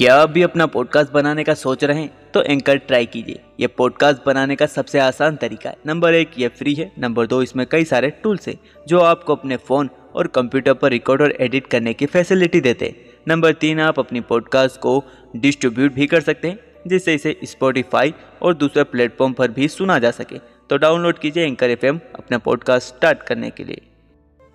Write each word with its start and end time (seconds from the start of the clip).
क्या 0.00 0.14
आप 0.14 0.30
भी 0.30 0.42
अपना 0.42 0.66
पॉडकास्ट 0.66 1.12
बनाने 1.12 1.42
का 1.44 1.54
सोच 1.54 1.82
रहे 1.84 2.00
हैं 2.00 2.10
तो 2.34 2.42
एंकर 2.42 2.76
ट्राई 2.76 3.06
कीजिए। 3.06 3.40
ये 3.60 3.66
पॉडकास्ट 3.66 4.18
बनाने 4.26 4.56
का 4.56 4.66
सबसे 4.66 4.98
आसान 4.98 5.36
तरीका 5.36 5.70
है। 5.70 5.76
नंबर 5.86 6.14
एक, 6.14 6.30
ये 6.38 6.48
फ्री 6.48 6.74
है। 6.74 6.90
नंबर 6.98 7.26
दो, 7.26 7.42
इसमें 7.42 7.66
कई 7.66 7.84
सारे 7.84 8.10
टूल्स 8.10 8.48
हैं, 8.48 8.58
जो 8.88 9.00
आपको 9.00 9.34
अपने 9.34 9.56
फ़ोन 9.56 9.90
और 10.14 10.26
कंप्यूटर 10.26 10.74
पर 10.74 10.90
रिकॉर्ड 10.90 11.22
और 11.22 11.34
एडिट 11.40 11.66
करने 11.66 11.92
की 11.94 12.06
फैसिलिटी 12.06 12.60
देते 12.60 12.86
हैं। 12.86 12.94
नंबर 13.28 13.52
तीन, 13.52 13.80
आप 13.80 13.98
अपनी 13.98 14.20
पॉडकास्ट 14.20 14.80
को 14.80 15.04
डिस्ट्रीब्यूट 15.36 15.92
भी 15.92 16.06
कर 16.06 16.20
सकते 16.20 16.48
हैं, 16.48 16.58
जिससे 16.86 17.14
इसे 17.14 17.36
स्पॉटिफाई 17.44 18.14
और 18.42 18.54
दूसरे 18.54 18.84
प्लेटफॉर्म 18.84 19.32
पर 19.32 19.50
भी 19.50 19.68
सुना 19.68 19.98
जा 19.98 20.10
सके। 20.10 20.38
तो 20.70 20.76
डाउनलोड 20.76 21.18
कीजिए 21.18 21.44
एंकर 21.44 21.70
एफएम 21.70 22.00
अपना 22.14 22.38
पॉडकास्ट 22.38 22.88
स्टार्ट 22.88 23.22
करने 23.22 23.50
के 23.50 23.64
लिए। 23.64 23.82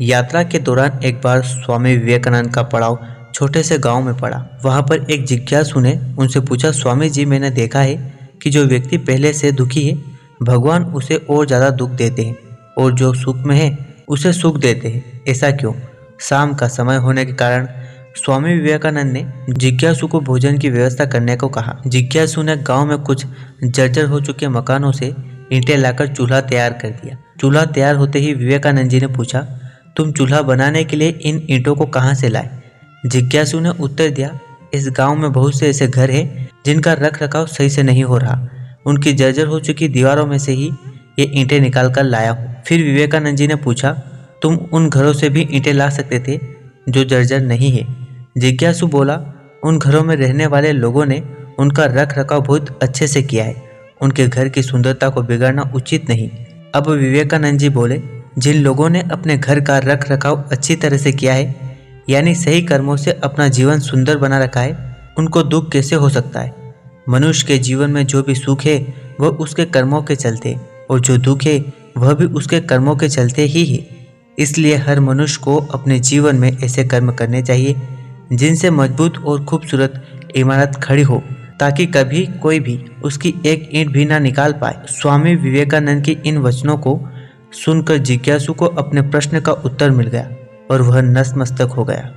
यात्रा 0.00 0.42
के 0.42 0.58
दौरान 0.58 1.00
एक 1.04 1.20
बार 1.20 1.42
स्वामी 1.42 1.96
विवेकानंद 1.96 2.54
का 2.54 2.62
पड़ाव 2.62 2.98
छोटे 3.40 3.62
से 3.62 3.76
गाँव 3.78 4.02
में 4.02 4.16
पड़ा। 4.16 4.38
वहाँ 4.64 4.82
पर 4.82 5.10
एक 5.10 5.24
जिज्ञासु 5.26 5.80
ने 5.80 5.98
उनसे 6.18 6.40
पूछा, 6.40 6.70
स्वामी 6.70 7.08
जी, 7.10 7.24
मैंने 7.24 7.50
देखा 7.50 7.80
है 7.80 7.94
कि 8.42 8.50
जो 8.50 8.64
व्यक्ति 8.64 8.96
पहले 8.98 9.32
से 9.32 9.52
दुखी 9.52 9.86
है, 9.88 9.94
भगवान 10.42 10.84
उसे 10.84 11.16
और 11.30 11.46
ज़्यादा 11.46 11.70
दुख 11.70 11.90
देते 11.90 12.22
हैं 12.22 12.36
और 12.78 12.92
जो 12.94 13.12
सुख 13.14 13.36
में 13.36 13.54
है, 13.56 13.78
उसे 14.08 14.32
सुख 14.32 14.56
देते 14.56 14.88
हैं। 14.88 15.22
ऐसा 15.28 15.50
क्यों? 15.50 15.72
शाम 16.20 16.54
का 16.54 16.68
समय 16.68 16.96
होने 16.96 17.24
के 17.24 17.32
कारण 17.32 17.68
स्वामी 18.16 18.54
विवेकानंद 18.54 19.12
ने 19.12 19.24
जिज्ञासु 19.50 20.06
को 20.06 20.20
भोजन 20.20 20.58
की 20.58 20.70
व्यवस्था 20.70 21.04
करने 21.06 21.36
को 21.36 21.48
कहा। 21.48 21.80
जिज्ञासु 21.86 22.42
ने 22.42 22.56
गाँव 22.56 22.86
में 22.86 22.98
कुछ 22.98 23.26
जर्जर 23.64 24.06
हो 24.06 24.20
चुके 24.20 24.48
मकानों 24.50 24.92
से 24.92 25.14
ईंटें 25.52 25.76
लाकर 25.76 26.14
चूल्हा 26.14 26.40
तैयार 26.42 26.78
कर 26.82 26.90
दिया। 26.92 27.16
चूल्हा 27.40 27.64
तैयार 27.64 27.96
होते 27.96 28.18
ही 28.18 28.34
विवेकानंद 28.34 28.90
जी 28.90 29.00
ने 29.00 29.06
पूछा, 29.06 29.46
तुम 29.96 30.12
चूल्हा 30.12 30.42
बनाने 30.42 30.84
के 30.84 30.96
लिए 30.96 31.18
इन 31.22 31.46
ईंटों 31.50 31.74
को 31.74 31.86
कहाँ 31.86 32.14
से 32.14 32.28
लाए? 32.28 32.59
जिज्ञासु 33.06 33.60
ने 33.60 33.70
उत्तर 33.70 34.10
दिया, 34.10 34.38
इस 34.74 34.88
गाँव 34.90 35.14
में 35.14 35.32
बहुत 35.32 35.58
से 35.58 35.68
ऐसे 35.68 35.86
घर 35.86 36.10
हैं, 36.10 36.50
जिनका 36.66 36.92
रख 36.92 37.22
रखाव 37.22 37.46
सही 37.46 37.70
से 37.70 37.82
नहीं 37.82 38.04
हो 38.04 38.18
रहा। 38.18 38.48
उनकी 38.86 39.12
जर्जर 39.12 39.46
हो 39.46 39.60
चुकी 39.60 39.88
दीवारों 39.88 40.26
में 40.26 40.38
से 40.38 40.52
ही 40.52 40.70
ये 41.18 41.30
ईंटें 41.34 41.60
निकाल 41.60 41.92
कर 41.92 42.04
लाया 42.04 42.30
हूँ। 42.30 42.62
फिर 42.66 42.82
विवेकानंद 42.82 43.36
जी 43.36 43.46
ने 43.46 43.54
पूछा, 43.54 43.92
तुम 44.42 44.56
उन 44.56 44.88
घरों 44.88 45.12
से 45.12 45.28
भी 45.28 45.48
ईंटें 45.52 45.72
ला 45.72 45.90
सकते 45.90 46.24
थे, 46.28 46.40
जो 46.88 47.04
जर्जर 47.04 47.40
नहीं 47.40 47.70
है? 47.70 47.96
जिज्ञासु 48.38 48.86
बोला, 48.86 49.20
उन 49.64 49.78
घरों 49.78 50.04
में 50.04 50.16
रहने 50.16 50.46
वाले 50.46 50.72
लोगों 50.72 51.06
ने 51.06 51.22
उनका 51.58 51.84
रख 51.84 52.18
रखाव 52.18 52.40
बहुत 52.40 52.78
अच्छे 52.82 53.06
से 53.06 53.22
किया 53.22 53.44
है। 53.44 53.70
उनके 54.00 54.26
घर 54.26 54.48
की 54.48 54.62
सुंदरता 54.62 55.08
को 55.08 55.22
बिगाड़ना 55.22 55.72
उचित 55.74 56.08
नहीं। 56.08 56.30
अब 56.74 56.88
विवेकानंद 56.88 57.58
जी 57.58 57.68
बोले, 57.68 58.02
जिन 58.38 58.62
लोगों 58.62 58.88
ने 58.88 59.02
अपने 59.12 59.36
घर 59.36 59.60
का 59.60 59.78
रख 59.78 60.10
रखाव 60.10 60.48
अच्छी 60.52 60.76
तरह 60.76 60.96
से 60.96 61.12
किया 61.12 61.34
है 61.34 61.69
यानी 62.08 62.34
सही 62.34 62.62
कर्मों 62.62 62.96
से 62.96 63.12
अपना 63.12 63.48
जीवन 63.48 63.78
सुंदर 63.78 64.18
बना 64.18 64.38
रखा 64.38 64.60
है, 64.60 64.96
उनको 65.18 65.42
दुख 65.42 65.72
कैसे 65.72 65.96
हो 65.96 66.08
सकता 66.08 66.40
है? 66.40 66.74
मनुष्य 67.08 67.46
के 67.46 67.58
जीवन 67.58 67.90
में 67.90 68.06
जो 68.06 68.22
भी 68.22 68.34
सुख 68.34 68.62
है, 68.64 68.94
वह 69.20 69.28
उसके 69.28 69.64
कर्मों 69.64 70.02
के 70.02 70.16
चलते, 70.16 70.56
और 70.90 71.00
जो 71.00 71.18
दुख 71.18 71.42
है, 71.42 71.64
वह 71.98 72.14
भी 72.14 72.24
उसके 72.24 72.60
कर्मों 72.60 72.96
के 72.96 73.08
चलते 73.08 73.42
ही 73.42 73.64
है। 73.64 73.88
इसलिए 74.38 74.76
हर 74.76 75.00
मनुष्य 75.00 75.40
को 75.44 75.56
अपने 75.56 76.00
जीवन 76.00 76.36
में 76.36 76.58
ऐसे 76.64 76.84
कर्म 76.84 77.12
करने 77.12 77.42
चाहिए, 77.42 77.76
जिनसे 78.32 78.70
मज़बूत 78.70 79.18
और 79.18 79.44
खूबसूरत 79.44 80.04
इमारत 80.36 80.80
खड़ी 80.82 81.02
हो, 81.02 81.22
ताकि 81.60 81.86
कभी 81.86 82.26
कोई 82.26 82.60
भी 82.60 82.84
उसकी 83.04 83.34
एक 83.46 83.70
ईंट 83.74 83.90
भी 83.90 84.04
ना 84.04 84.18
निकाल 84.18 84.52
पाए। 84.52 84.80
स्वामी 84.88 85.34
विवेकानंद 85.34 86.04
की 86.04 86.12
इन 86.12 86.38
वचनों 86.38 86.76
को 86.76 87.08
सुनकर 87.64 87.98
जिज्ञासु 87.98 88.52
को 88.52 88.66
अपने 88.66 89.02
प्रश्न 89.02 89.40
का 89.40 89.52
उत्तर 89.52 89.90
मिल 89.90 90.06
गया। 90.06 90.30
और 90.70 90.82
वह 90.82 91.00
नतमस्तक 91.02 91.68
हो 91.76 91.84
गया। 91.84 92.14